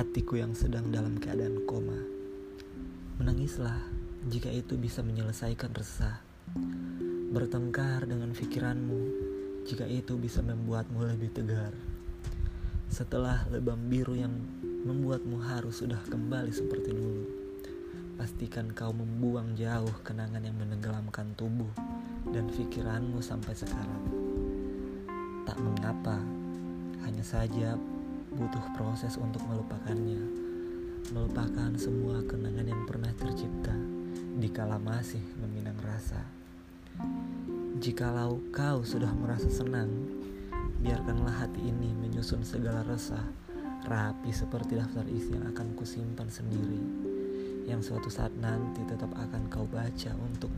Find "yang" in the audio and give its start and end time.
0.40-0.56, 14.16-14.32, 20.40-20.56, 32.66-32.82, 45.34-45.48, 47.66-47.80